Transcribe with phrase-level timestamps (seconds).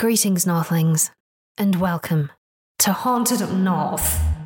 [0.00, 1.10] Greetings, Northlings,
[1.56, 2.30] and welcome
[2.78, 4.37] to Haunted Up North.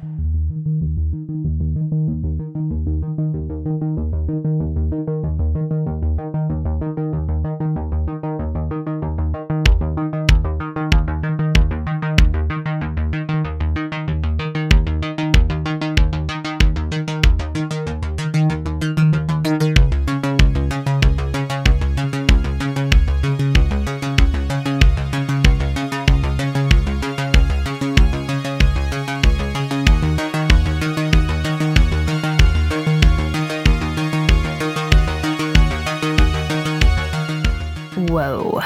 [38.12, 38.61] Whoa,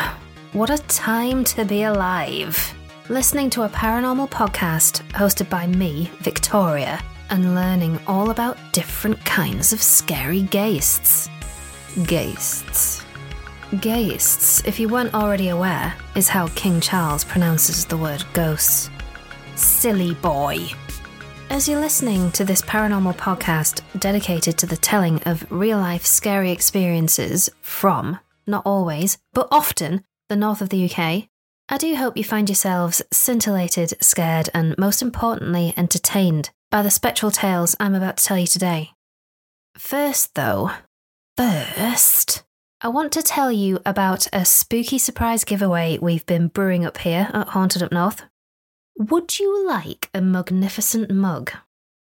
[0.55, 2.75] what a time to be alive.
[3.09, 7.01] Listening to a paranormal podcast hosted by me, Victoria,
[7.31, 11.31] and learning all about different kinds of scary ghosts.
[12.09, 13.05] Ghosts.
[13.81, 18.91] Ghosts, if you weren't already aware, is how King Charles pronounces the word ghosts.
[19.55, 20.59] Silly boy.
[21.51, 26.51] As you're listening to this paranormal podcast dedicated to the telling of real life scary
[26.51, 31.29] experiences from, not always, but often, the north of the UK,
[31.69, 37.31] I do hope you find yourselves scintillated, scared, and most importantly, entertained by the spectral
[37.31, 38.91] tales I'm about to tell you today.
[39.77, 40.71] First, though,
[41.37, 42.45] first,
[42.81, 47.31] I want to tell you about a spooky surprise giveaway we've been brewing up here
[47.33, 48.23] at Haunted Up North.
[48.97, 51.53] Would you like a magnificent mug?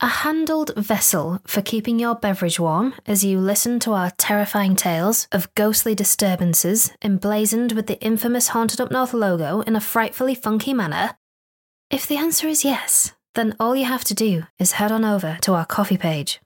[0.01, 5.29] A handled vessel for keeping your beverage warm as you listen to our terrifying tales
[5.31, 10.75] of ghostly disturbances emblazoned with the infamous Haunted Up North logo in a frightfully funky
[10.75, 11.17] manner?
[11.91, 15.39] If the answer is yes, then all you have to do is head on over
[15.43, 16.41] to our Ko-fi page.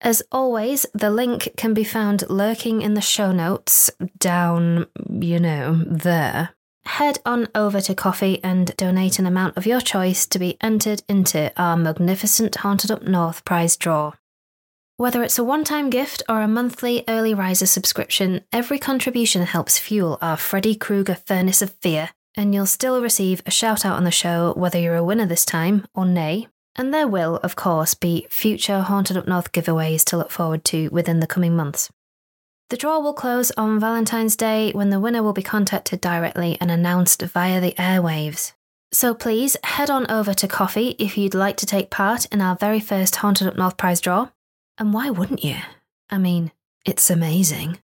[0.00, 5.84] As always, the link can be found lurking in the show notes down, you know,
[5.86, 6.50] there
[6.88, 11.02] head on over to Ko-fi and donate an amount of your choice to be entered
[11.08, 14.12] into our Mugnificent Haunted Up North prize draw.
[14.96, 19.78] Whether it's a one time gift or a monthly early riser subscription, every contribution helps
[19.78, 24.04] fuel our Freddy Krueger furnace of fear, and you'll still receive a shout out on
[24.04, 26.48] the show whether you're a winner this time or nay.
[26.74, 30.88] And there will, of course, be future Haunted Up North giveaways to look forward to
[30.88, 31.90] within the coming months.
[32.70, 36.70] The draw will close on Valentine's Day when the winner will be contacted directly and
[36.70, 38.52] announced via the airwaves.
[38.92, 42.56] So please head on over to Ko-fi if you'd like to take part in our
[42.56, 44.28] very first Haunted Up North prize draw.
[44.76, 45.56] And why wouldn't you?
[46.10, 46.52] I mean,
[46.84, 47.78] it's amazing.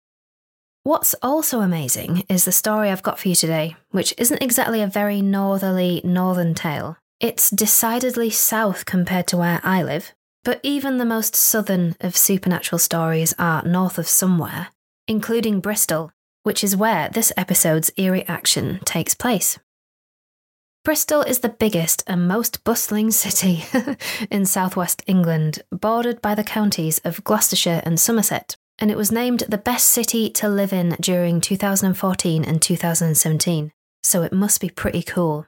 [0.82, 4.88] What's also amazing is the story I've got for you today, which isn't exactly a
[4.88, 6.96] very northerly northern tale.
[7.20, 10.12] It's decidedly south compared to where I live,
[10.44, 14.68] but even the most southern of supernatural stories are north of somewhere,
[15.06, 16.10] including Bristol,
[16.42, 19.58] which is where this episode's eerie action takes place.
[20.84, 23.64] Bristol is the biggest and most bustling city
[24.30, 29.44] in southwest England, bordered by the counties of Gloucestershire and Somerset, and it was named
[29.48, 33.70] the best city to live in during 2014 and 2017,
[34.02, 35.46] so it must be pretty cool.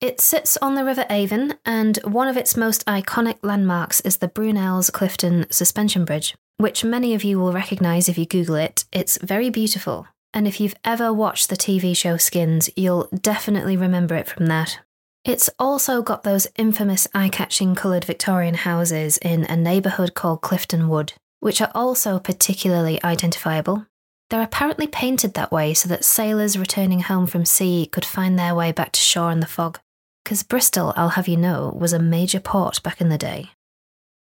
[0.00, 4.28] It sits on the River Avon, and one of its most iconic landmarks is the
[4.28, 8.84] Brunel's Clifton Suspension Bridge, which many of you will recognise if you Google it.
[8.92, 14.14] It's very beautiful, and if you've ever watched the TV show Skins, you'll definitely remember
[14.14, 14.78] it from that.
[15.24, 20.88] It's also got those infamous eye catching coloured Victorian houses in a neighbourhood called Clifton
[20.88, 23.86] Wood, which are also particularly identifiable.
[24.30, 28.54] They're apparently painted that way so that sailors returning home from sea could find their
[28.54, 29.80] way back to shore in the fog
[30.28, 33.52] because Bristol, I'll have you know, was a major port back in the day.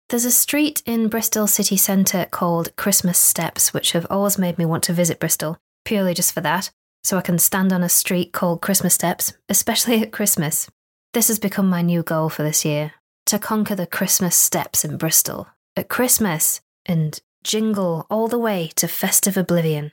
[0.07, 4.63] There's a street in Bristol city centre called Christmas Steps, which have always made me
[4.63, 6.71] want to visit Bristol, purely just for that,
[7.03, 10.69] so I can stand on a street called Christmas Steps, especially at Christmas.
[11.13, 12.93] This has become my new goal for this year
[13.25, 18.87] to conquer the Christmas steps in Bristol at Christmas and jingle all the way to
[18.87, 19.91] festive oblivion.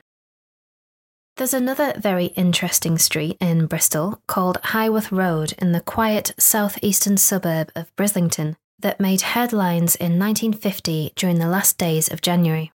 [1.39, 7.71] There's another very interesting street in Bristol called Highworth Road in the quiet southeastern suburb
[7.77, 12.73] of Brislington that made headlines in 1950 during the last days of January.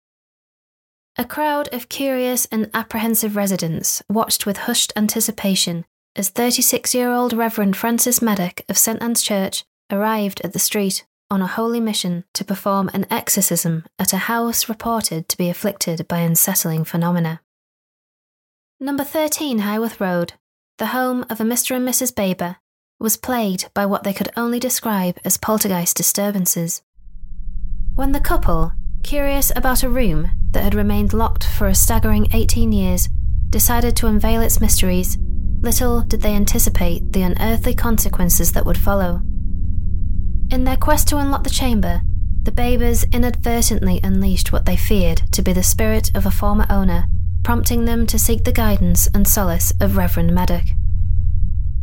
[1.17, 5.83] A crowd of curious and apprehensive residents watched with hushed anticipation
[6.15, 11.03] as 36 year old Reverend Francis Maddock of St Anne's Church arrived at the street
[11.31, 16.07] on a holy mission to perform an exorcism at a house reported to be afflicted
[16.07, 17.41] by unsettling phenomena.
[18.83, 20.33] Number 13 Highworth Road,
[20.79, 21.75] the home of a Mr.
[21.75, 22.15] and Mrs.
[22.15, 22.55] Baber,
[22.99, 26.81] was plagued by what they could only describe as poltergeist disturbances.
[27.93, 28.71] When the couple,
[29.03, 33.07] curious about a room that had remained locked for a staggering 18 years,
[33.51, 35.15] decided to unveil its mysteries,
[35.61, 39.21] little did they anticipate the unearthly consequences that would follow.
[40.49, 42.01] In their quest to unlock the chamber,
[42.41, 47.05] the Babers inadvertently unleashed what they feared to be the spirit of a former owner,
[47.43, 50.65] prompting them to seek the guidance and solace of Reverend Maddock.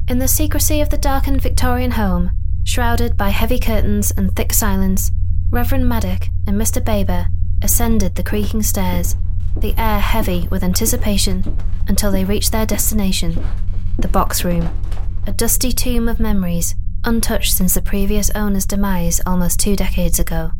[0.08, 2.31] In the secrecy of the darkened Victorian home,
[2.64, 5.10] shrouded by heavy curtains and thick silence,
[5.50, 6.84] Reverend Maddock and Mr.
[6.84, 7.26] Baber
[7.62, 9.16] ascended the creaking stairs,
[9.56, 11.56] the air heavy with anticipation,
[11.88, 13.44] until they reached their destination
[13.99, 14.70] the box room,
[15.26, 20.52] a dusty tomb of memories, untouched since the previous owner's demise almost two decades ago.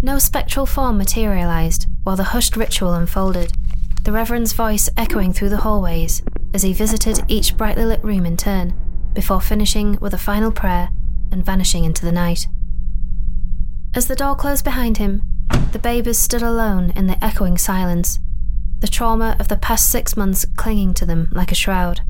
[0.00, 3.52] No spectral form materialized while the hushed ritual unfolded,
[4.04, 6.22] the Reverend's voice echoing through the hallways
[6.54, 8.74] as he visited each brightly lit room in turn,
[9.12, 10.88] before finishing with a final prayer
[11.30, 12.46] and vanishing into the night.
[13.94, 15.22] As the door closed behind him,
[15.72, 18.18] the Babers stood alone in the echoing silence,
[18.78, 22.00] the trauma of the past six months clinging to them like a shroud.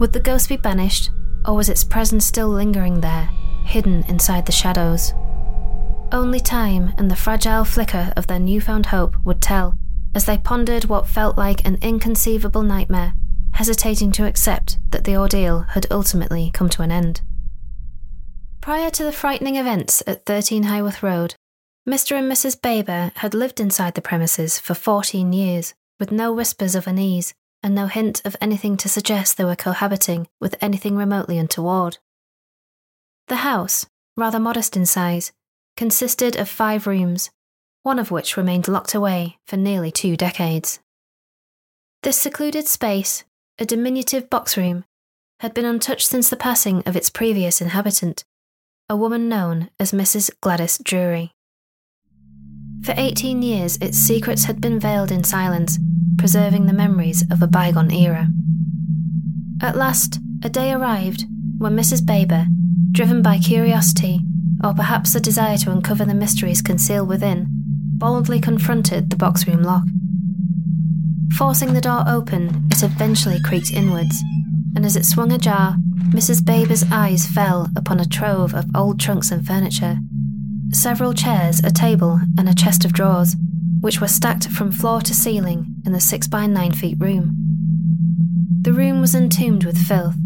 [0.00, 1.10] Would the ghost be banished,
[1.46, 3.30] or was its presence still lingering there,
[3.64, 5.12] hidden inside the shadows?
[6.10, 9.74] Only time and the fragile flicker of their newfound hope would tell
[10.18, 13.12] as they pondered what felt like an inconceivable nightmare,
[13.52, 17.20] hesitating to accept that the ordeal had ultimately come to an end.
[18.60, 21.36] Prior to the frightening events at 13 Highworth Road,
[21.88, 22.18] Mr.
[22.18, 22.60] and Mrs.
[22.60, 27.32] Baber had lived inside the premises for 14 years, with no whispers of unease
[27.62, 31.98] and no hint of anything to suggest they were cohabiting with anything remotely untoward.
[33.28, 33.86] The house,
[34.16, 35.30] rather modest in size,
[35.76, 37.30] consisted of five rooms,
[37.82, 40.80] one of which remained locked away for nearly two decades.
[42.02, 43.24] This secluded space,
[43.58, 44.84] a diminutive box room,
[45.40, 48.24] had been untouched since the passing of its previous inhabitant,
[48.88, 50.30] a woman known as Mrs.
[50.40, 51.32] Gladys Drury.
[52.82, 55.78] For 18 years, its secrets had been veiled in silence,
[56.16, 58.28] preserving the memories of a bygone era.
[59.60, 61.24] At last, a day arrived
[61.58, 62.06] when Mrs.
[62.06, 62.46] Baber,
[62.92, 64.20] driven by curiosity,
[64.62, 67.57] or perhaps a desire to uncover the mysteries concealed within,
[67.98, 69.84] boldly confronted the box room lock.
[71.36, 74.22] Forcing the door open, it eventually creaked inwards,
[74.74, 75.76] and as it swung ajar,
[76.10, 76.44] Mrs.
[76.44, 79.98] Baber's eyes fell upon a trove of old trunks and furniture
[80.70, 83.36] several chairs, a table, and a chest of drawers,
[83.80, 87.34] which were stacked from floor to ceiling in the 6 by 9 feet room.
[88.62, 90.16] The room was entombed with filth.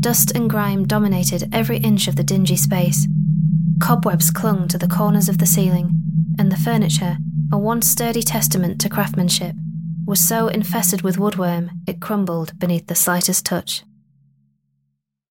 [0.00, 3.06] Dust and grime dominated every inch of the dingy space.
[3.80, 6.05] Cobwebs clung to the corners of the ceiling,
[6.38, 7.18] and the furniture,
[7.52, 9.54] a once sturdy testament to craftsmanship,
[10.06, 13.84] was so infested with woodworm it crumbled beneath the slightest touch.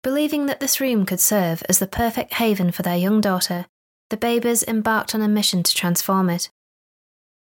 [0.02, 3.66] Believing that this room could serve as the perfect haven for their young daughter,
[4.10, 6.50] the Babers embarked on a mission to transform it.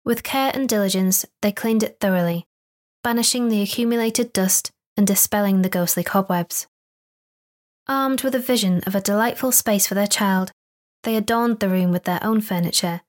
[0.05, 2.44] With care and diligence, they cleaned it thoroughly,
[3.02, 6.66] banishing the accumulated dust and dispelling the ghostly cobwebs.
[7.88, 10.52] Armed with a vision of a delightful space for their child,
[11.05, 13.00] they adorned the room with their own furniture,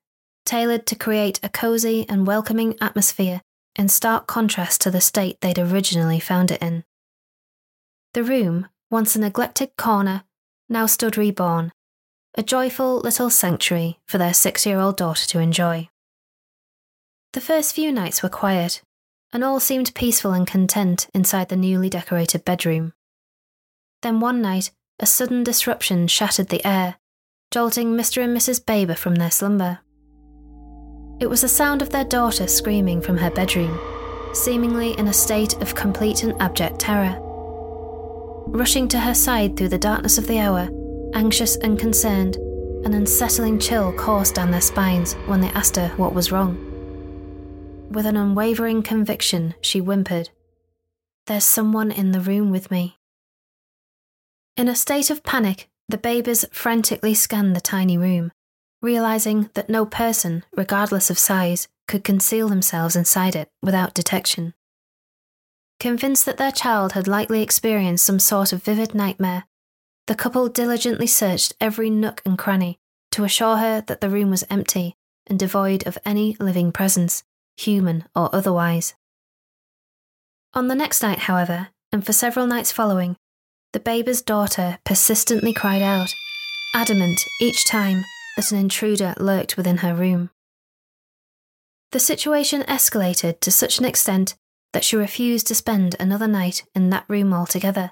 [0.46, 3.42] tailored to create a cosy and welcoming atmosphere
[3.76, 6.84] in stark contrast to the state they'd originally found it in.
[8.14, 10.24] The room, once a neglected corner,
[10.70, 11.72] now stood reborn,
[12.36, 15.90] a joyful little sanctuary for their six year old daughter to enjoy.
[17.34, 18.82] The first few nights were quiet,
[19.32, 22.94] and all seemed peaceful and content inside the newly decorated bedroom.
[24.04, 26.98] Then one night, a sudden disruption shattered the air,
[27.52, 28.24] jolting Mr.
[28.24, 28.64] and Mrs.
[28.64, 29.80] Baber from their slumber.
[31.24, 33.80] It was the sound of their daughter screaming from her bedroom,
[34.34, 37.18] seemingly in a state of complete and abject terror.
[38.48, 40.68] Rushing to her side through the darkness of the hour,
[41.14, 42.36] Anxious and concerned,
[42.84, 46.58] an unsettling chill coursed down their spines when they asked her what was wrong.
[47.90, 50.30] With an unwavering conviction, she whimpered,
[51.28, 52.98] There's someone in the room with me.
[54.58, 58.34] In a state of panic, the Babers frantically scanned the tiny room,
[58.84, 64.54] realizing that no person, regardless of size, could conceal themselves inside it without detection.
[65.80, 69.46] Convinced that their child had likely experienced some sort of vivid nightmare,
[70.08, 72.78] the couple diligently searched every nook and cranny
[73.12, 74.96] to assure her that the room was empty
[75.28, 77.24] and devoid of any living presence,
[77.56, 78.96] human or otherwise.
[80.54, 83.16] On the next night, however, and for several nights following,
[83.72, 86.14] the Baber's daughter persistently cried out,
[86.76, 88.04] adamant each time
[88.36, 90.30] that an intruder lurked within her room.
[91.92, 94.36] The situation escalated to such an extent
[94.74, 97.92] that she refused to spend another night in that room altogether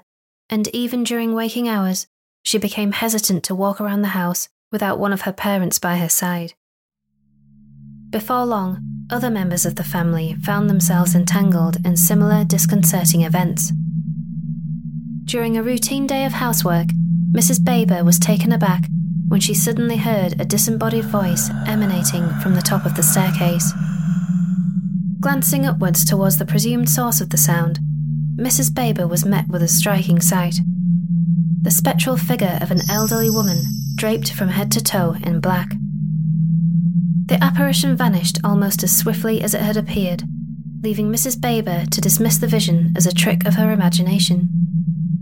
[0.52, 2.06] and even during waking hours,
[2.42, 6.10] she became hesitant to walk around the house without one of her parents by her
[6.10, 6.52] side.
[8.10, 13.72] Before long, other members of the family found themselves entangled in similar disconcerting events.
[15.24, 16.88] during a routine day of housework,
[17.32, 17.64] Mrs.
[17.64, 18.84] Baber was taken aback
[19.32, 23.72] when she suddenly heard a disembodied voice emanating from the top of the staircase.
[25.20, 27.78] Glancing upwards towards the presumed source of the sound,
[28.36, 28.74] Mrs.
[28.74, 30.56] Baber was met with a striking sight.
[31.62, 35.70] The spectral figure of an elderly woman draped from head to toe in black.
[37.24, 40.24] The apparition vanished almost as swiftly as it had appeared,
[40.82, 41.40] leaving Mrs.
[41.40, 44.50] Baber to dismiss the vision as a trick of her imagination.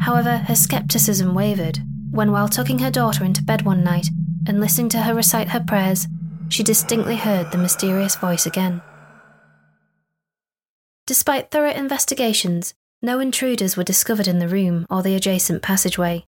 [0.00, 1.79] However, her skepticism wavered
[2.11, 4.09] when, while tucking her daughter into bed one night
[4.47, 6.07] and listening to her recite her prayers,
[6.49, 8.83] she distinctly heard the mysterious voice again.
[11.07, 16.25] Despite thorough investigations, no intruders were discovered in the room or the adjacent passageway.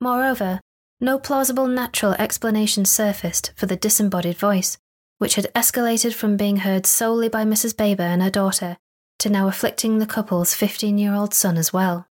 [0.00, 0.60] Moreover,
[1.00, 4.78] no plausible natural explanation surfaced for the disembodied voice,
[5.18, 7.76] which had escalated from being heard solely by Mrs.
[7.76, 8.76] Baber and her daughter
[9.18, 12.06] to now afflicting the couple's 15 year old son as well.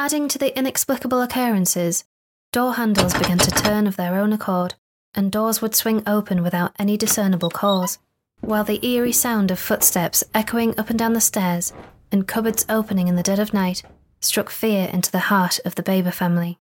[0.00, 2.04] Adding to the inexplicable occurrences,
[2.52, 4.74] door handles began to turn of their own accord,
[5.14, 7.98] and doors would swing open without any discernible cause,
[8.40, 11.74] while the eerie sound of footsteps echoing up and down the stairs
[12.10, 13.82] and cupboards opening in the dead of night
[14.22, 16.58] struck fear into the heart of the Baber family.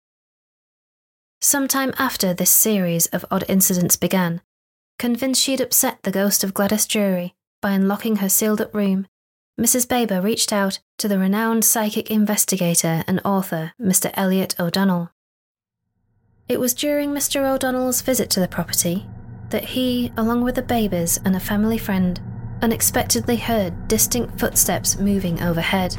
[1.39, 4.41] Sometime after this series of odd incidents began,
[4.98, 9.08] convinced she'd upset the ghost of Gladys Drury by unlocking her sealed up room
[9.60, 9.89] Mrs.
[9.89, 14.10] Baber reached out to the renowned psychic investigator and author, Mr.
[14.13, 15.12] Elliott O'Donnell.
[16.48, 17.46] It was during Mr.
[17.46, 19.06] O'Donnell's visit to the property
[19.50, 22.22] that he, along with the Babers and a family friend,
[22.62, 25.94] unexpectedly heard distinct footsteps moving overhead.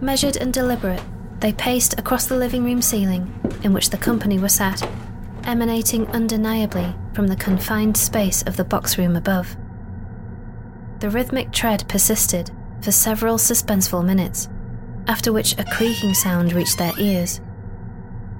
[0.00, 1.02] Measured and deliberate,
[1.40, 4.82] they paced across the living room ceiling in which the company were sat,
[5.44, 9.54] emanating undeniably from the confined space of the box room above.
[11.00, 14.48] The rhythmic tread persisted for several suspenseful minutes,
[15.06, 17.40] after which a creaking sound reached their ears.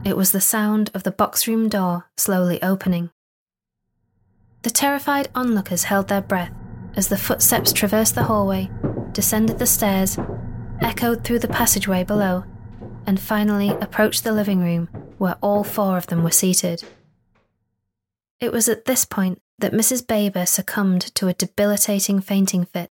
[0.04, 3.10] It was the sound of the box room door slowly opening.
[4.62, 6.52] The terrified onlookers held their breath
[6.96, 8.70] as the footsteps traversed the hallway,
[9.12, 10.18] descended the stairs,
[10.80, 12.44] echoed through the passageway below,
[13.06, 16.82] and finally approached the living room where all four of them were seated.
[18.40, 20.06] It was at this point that Mrs.
[20.06, 22.90] Baber succumbed to a debilitating fainting fit,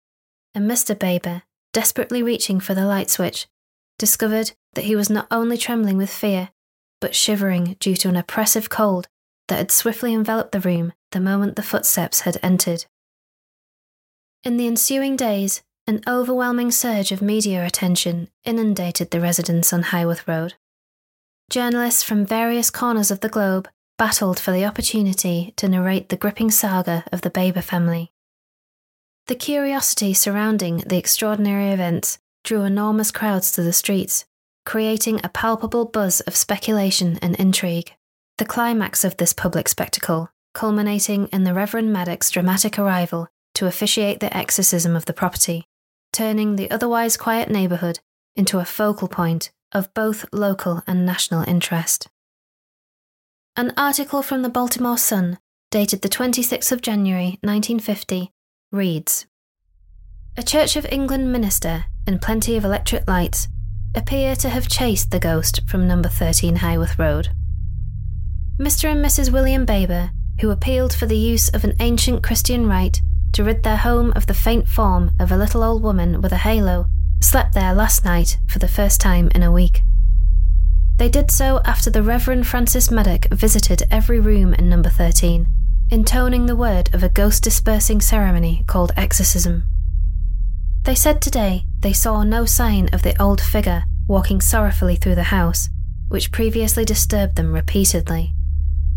[0.54, 0.98] and Mr.
[0.98, 1.44] Baber,
[1.74, 3.48] desperately reaching for the light switch,
[3.98, 6.50] discovered that he was not only trembling with fear,
[7.02, 9.08] but shivering due to an oppressive cold
[9.48, 12.86] that had swiftly enveloped the room the moment the footsteps had entered.
[14.44, 20.28] In the ensuing days, an overwhelming surge of media attention inundated the residents on Highworth
[20.28, 20.56] Road.
[21.50, 26.52] Journalists from various corners of the globe battled for the opportunity to narrate the gripping
[26.52, 28.12] saga of the Baber family.
[29.28, 34.26] The curiosity surrounding the extraordinary events drew enormous crowds to the streets,
[34.66, 37.94] creating a palpable buzz of speculation and intrigue.
[38.38, 44.22] The climax of this public spectacle culminating in the Reverend Maddock's dramatic arrival to officiate
[44.22, 45.68] the exorcism of the property,
[46.12, 48.00] turning the otherwise quiet neighbourhood
[48.36, 52.08] into a focal point of both local and national interest.
[53.58, 55.38] An article from the Baltimore Sun,
[55.72, 58.34] dated the 26th of January 1950,
[58.74, 59.28] reads
[60.36, 63.48] A Church of England minister and plenty of electric lights
[63.96, 67.30] appear to have chased the ghost from number 13 Highworth Road.
[68.60, 68.92] Mr.
[68.92, 69.32] and Mrs.
[69.32, 73.78] William Baber, who appealed for the use of an ancient Christian rite to rid their
[73.78, 76.88] home of the faint form of a little old woman with a halo,
[77.22, 79.82] slept there last night for the first time in a week.
[80.98, 85.46] They did so after the Reverend Francis Maddock visited every room in number 13,
[85.90, 89.66] intoning the word of a ghost dispersing ceremony called exorcism.
[90.84, 95.24] They said today they saw no sign of the old figure walking sorrowfully through the
[95.24, 95.70] house,
[96.08, 98.32] which previously disturbed them repeatedly.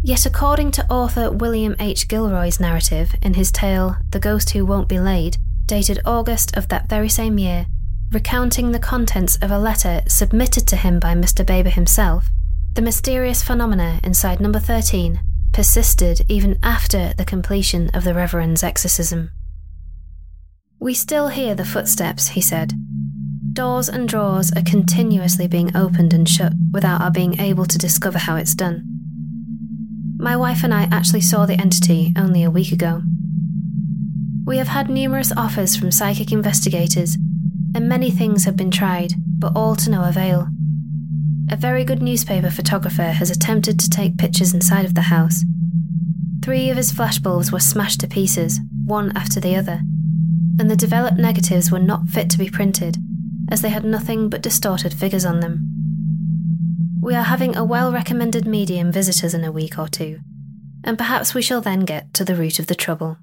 [0.02, 2.06] Yet, according to author William H.
[2.06, 6.88] Gilroy's narrative in his tale The Ghost Who Won't Be Laid, dated August of that
[6.88, 7.66] very same year,
[8.12, 11.44] recounting the contents of a letter submitted to him by Mr.
[11.44, 12.28] Baber himself,
[12.74, 15.20] the mysterious phenomena inside number 13
[15.52, 19.30] persisted even after the completion of the Reverend's exorcism.
[20.78, 22.74] We still hear the footsteps, he said.
[23.52, 28.18] Doors and drawers are continuously being opened and shut without our being able to discover
[28.18, 28.84] how it's done.
[30.18, 33.02] My wife and I actually saw the entity only a week ago.
[34.46, 37.16] We have had numerous offers from psychic investigators
[37.78, 40.48] and many things have been tried, but all to no avail.
[41.48, 45.44] A very good newspaper photographer has attempted to take pictures inside of the house.
[46.42, 49.82] Three of his flashbulbs were smashed to pieces, one after the other,
[50.58, 52.96] and the developed negatives were not fit to be printed,
[53.48, 55.68] as they had nothing but distorted figures on them.
[57.00, 60.18] We are having a well recommended medium visit us in a week or two,
[60.82, 63.18] and perhaps we shall then get to the root of the trouble.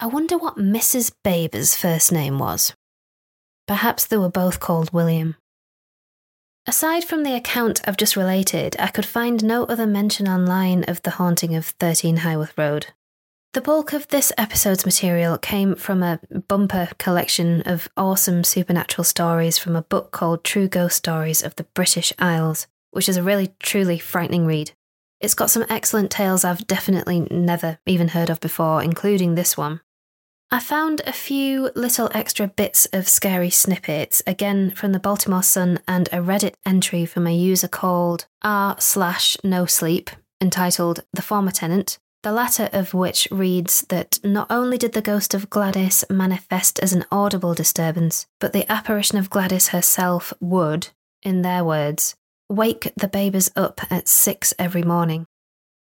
[0.00, 1.12] I wonder what Mrs.
[1.24, 2.72] Baber's first name was.
[3.66, 5.34] Perhaps they were both called William.
[6.68, 11.02] Aside from the account I've just related, I could find no other mention online of
[11.02, 12.88] the haunting of 13 Highworth Road.
[13.54, 19.58] The bulk of this episode's material came from a bumper collection of awesome supernatural stories
[19.58, 23.52] from a book called True Ghost Stories of the British Isles, which is a really
[23.58, 24.70] truly frightening read.
[25.20, 29.80] It's got some excellent tales I've definitely never even heard of before, including this one.
[30.50, 35.80] I found a few little extra bits of scary snippets, again from the Baltimore Sun
[35.86, 40.08] and a Reddit entry from a user called r slash no sleep,
[40.40, 45.34] entitled The Former Tenant, the latter of which reads that not only did the ghost
[45.34, 50.88] of Gladys manifest as an audible disturbance, but the apparition of Gladys herself would,
[51.22, 52.16] in their words,
[52.48, 55.26] wake the Babers up at six every morning.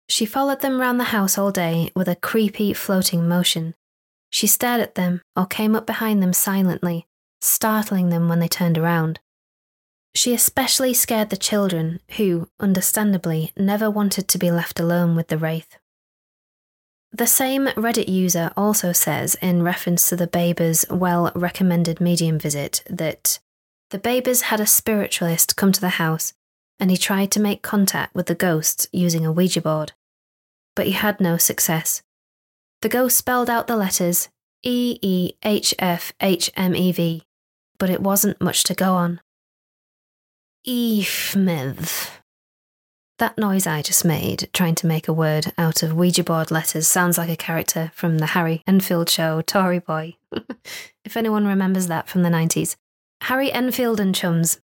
[0.09, 3.75] She followed them round the house all day with a creepy floating motion,
[4.31, 7.07] she stared at them or came up behind them silently,
[7.41, 9.21] startling them when they turned around.
[10.15, 15.39] She especially scared the children, who, understandably, never wanted to be left alone with the
[15.39, 15.79] Wraith.
[17.13, 22.83] The same Reddit user also says, in reference to the Babers' well recommended medium visit,
[22.89, 23.41] that
[23.91, 26.33] the Babers had a spiritualist come to the house
[26.79, 29.93] and he tried to make contact with the ghosts using a Ouija board.
[30.75, 32.03] But he had no success.
[32.83, 34.29] The ghost spelled out the letters
[34.63, 37.23] E E H F H M E V,
[37.79, 39.21] but it wasn't much to go on.
[40.67, 42.11] Eefmith.
[43.19, 46.87] That noise I just made, trying to make a word out of Ouija board letters,
[46.87, 50.17] sounds like a character from the Harry Enfield show, Tory Boy.
[51.05, 52.77] if anyone remembers that from the 90s.
[53.23, 54.59] Harry Enfield and chums.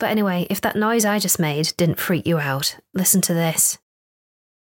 [0.00, 3.78] But anyway, if that noise I just made didn't freak you out, listen to this.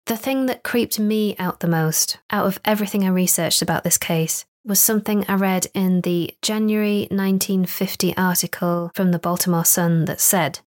[0.09, 3.99] The thing that creeped me out the most, out of everything I researched about this
[3.99, 10.19] case, was something I read in the January 1950 article from the Baltimore Sun that
[10.19, 10.61] said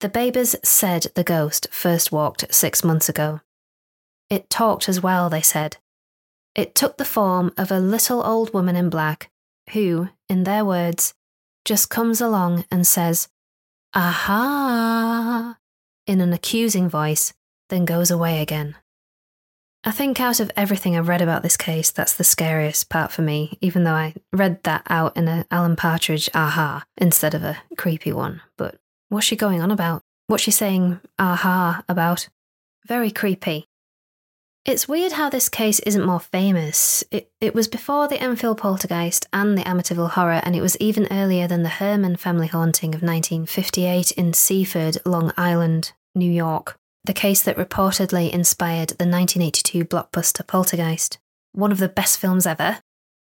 [0.00, 3.42] The Babers said the ghost first walked six months ago.
[4.28, 5.76] It talked as well, they said.
[6.56, 9.30] It took the form of a little old woman in black
[9.70, 11.14] who, in their words,
[11.64, 13.28] just comes along and says,
[13.94, 15.58] Aha!
[16.08, 17.32] in an accusing voice
[17.68, 18.76] then goes away again.
[19.86, 23.20] I think out of everything I've read about this case, that's the scariest part for
[23.20, 27.58] me, even though I read that out in a Alan Partridge aha instead of a
[27.76, 28.40] creepy one.
[28.56, 28.78] But
[29.10, 30.02] what's she going on about?
[30.26, 32.30] What's she saying aha about?
[32.86, 33.66] Very creepy.
[34.64, 37.04] It's weird how this case isn't more famous.
[37.10, 41.06] It, it was before the Enfield poltergeist and the Amityville horror, and it was even
[41.10, 47.12] earlier than the Herrmann family haunting of 1958 in Seaford, Long Island, New York the
[47.12, 51.18] case that reportedly inspired the 1982 blockbuster Poltergeist,
[51.52, 52.80] one of the best films ever.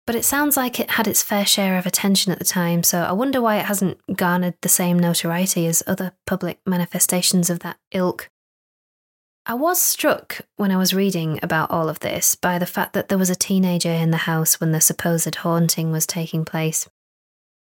[0.08, 3.02] But it sounds like it had its fair share of attention at the time, so
[3.04, 7.78] I wonder why it hasn't garnered the same notoriety as other public manifestations of that
[7.92, 8.30] ilk.
[9.46, 13.10] I was struck when I was reading about all of this by the fact that
[13.10, 16.88] there was a teenager in the house when the supposed haunting was taking place.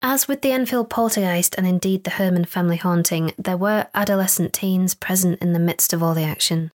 [0.01, 4.93] As with the Enfield poltergeist and indeed the Herrmann family haunting, there were adolescent teens
[4.93, 6.71] present in the midst of all the action.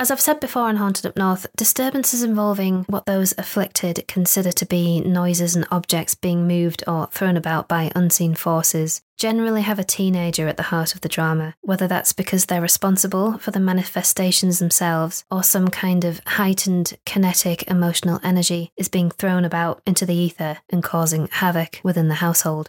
[0.00, 4.64] As I've said before on Haunted Up North, disturbances involving what those afflicted consider to
[4.64, 9.84] be noises and objects being moved or thrown about by unseen forces generally have a
[9.84, 14.60] teenager at the heart of the drama, whether that's because they're responsible for the manifestations
[14.60, 20.14] themselves or some kind of heightened kinetic emotional energy is being thrown about into the
[20.14, 22.68] ether and causing havoc within the household.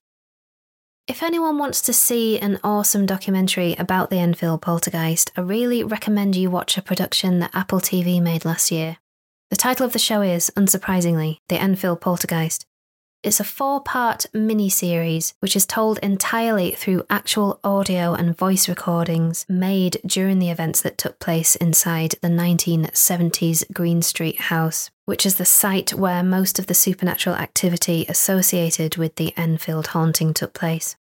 [1.09, 6.35] If anyone wants to see an awesome documentary about the Enfield poltergeist, I really recommend
[6.35, 8.97] you watch a production that Apple TV made last year.
[9.49, 12.67] The title of the show is, unsurprisingly, The Enfield Poltergeist.
[13.21, 18.69] It's a four part mini series which is told entirely through actual audio and voice
[18.69, 25.25] recordings made during the events that took place inside the 1970s Green Street house, which
[25.25, 30.53] is the site where most of the supernatural activity associated with the Enfield haunting took
[30.53, 30.95] place.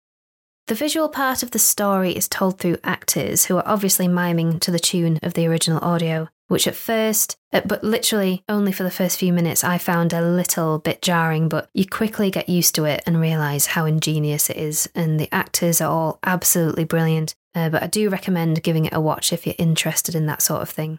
[0.66, 4.72] The visual part of the story is told through actors who are obviously miming to
[4.72, 8.90] the tune of the original audio, which at first, uh, but literally only for the
[8.90, 12.84] first few minutes, I found a little bit jarring, but you quickly get used to
[12.84, 17.34] it and realise how ingenious it is, and the actors are all absolutely brilliant.
[17.54, 20.62] Uh, but I do recommend giving it a watch if you're interested in that sort
[20.62, 20.98] of thing.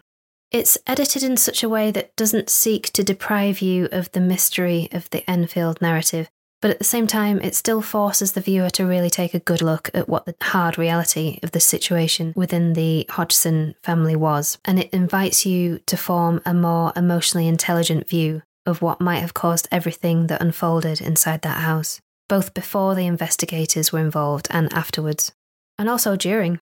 [0.50, 4.88] It's edited in such a way that doesn't seek to deprive you of the mystery
[4.90, 6.28] of the Enfield narrative,
[6.60, 9.62] but at the same time, it still forces the viewer to really take a good
[9.62, 14.78] look at what the hard reality of the situation within the Hodgson family was, and
[14.78, 19.68] it invites you to form a more emotionally intelligent view of what might have caused
[19.72, 25.32] everything that unfolded inside that house, both before the investigators were involved and afterwards,
[25.78, 26.60] and also during.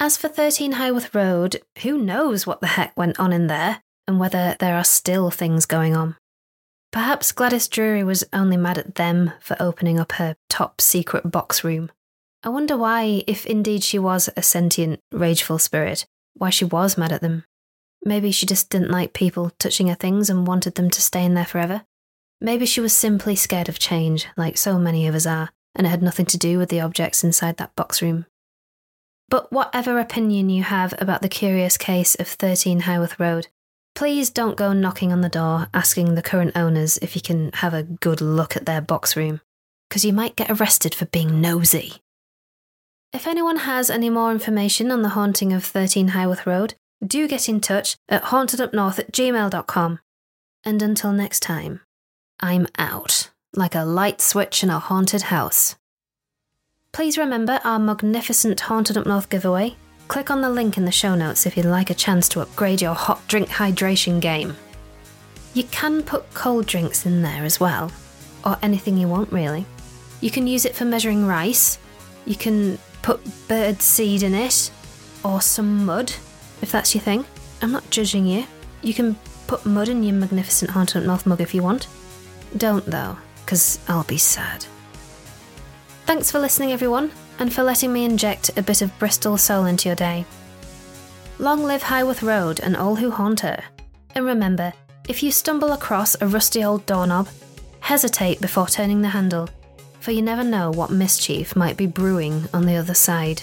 [0.00, 4.18] As for 13 Highworth Road, who knows what the heck went on in there and
[4.18, 6.16] whether there are still things going on.
[6.90, 11.62] Perhaps Gladys Drury was only mad at them for opening up her top secret box
[11.62, 11.90] room.
[12.42, 17.12] I wonder why, if indeed she was a sentient, rageful spirit, why she was mad
[17.12, 17.44] at them.
[18.04, 21.34] Maybe she just didn't like people touching her things and wanted them to stay in
[21.34, 21.82] there forever.
[22.40, 25.90] Maybe she was simply scared of change, like so many of us are, and it
[25.90, 28.26] had nothing to do with the objects inside that box room.
[29.28, 33.48] But whatever opinion you have about the curious case of 13 Highworth Road,
[33.98, 37.74] please don't go knocking on the door asking the current owners if you can have
[37.74, 39.40] a good look at their box room,
[39.88, 41.94] because you might get arrested for being nosy.
[43.12, 47.48] If anyone has any more information on the haunting of 13 Highworth Road, do get
[47.48, 49.98] in touch at hauntedupnorth at gmail.com.
[50.64, 51.80] And until next time,
[52.38, 55.74] I'm out, like a light switch in a haunted house.
[56.92, 59.74] Please remember our Mugnificent Haunted Up North giveaway.
[60.08, 62.80] Click on the link in the show notes if you'd like a chance to upgrade
[62.80, 64.56] your hot drink hydration game.
[65.52, 67.92] You can put cold drinks in there as well,
[68.42, 69.66] or anything you want really.
[70.22, 71.78] You can use it for measuring rice,
[72.24, 74.70] you can put bird seed in it,
[75.22, 76.10] or some mud,
[76.62, 77.26] if that's your thing.
[77.60, 78.46] I'm not judging you.
[78.80, 79.14] You can
[79.46, 81.86] put mud in your magnificent Haunted mouth mug if you want.
[82.56, 84.64] Don't though, because I'll be sad.
[86.06, 89.88] Thanks for listening, everyone, and for letting me inject a bit of Bristol soul into
[89.88, 90.24] your day.
[91.38, 93.62] Long live Highworth Road and all who haunt her.
[94.14, 94.72] And remember,
[95.08, 97.28] if you stumble across a rusty old doorknob,
[97.80, 99.48] hesitate before turning the handle,
[100.00, 103.42] for you never know what mischief might be brewing on the other side.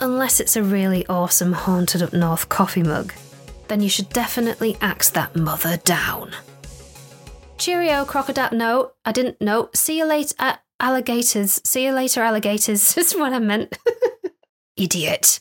[0.00, 3.12] Unless it's a really awesome haunted up north coffee mug,
[3.66, 6.32] then you should definitely axe that mother down.
[7.58, 8.50] Cheerio, crocodile.
[8.52, 9.40] No, I didn't.
[9.40, 10.34] No, see you later.
[10.38, 11.60] Uh, alligators.
[11.64, 12.96] See you later, alligators.
[12.96, 13.76] Is what I meant.
[14.76, 15.40] Idiot.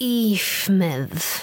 [0.00, 1.39] Efmith.